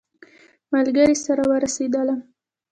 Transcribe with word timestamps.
ملګري 0.73 1.15
سره 1.25 1.43
ورسېدلم. 1.51 2.19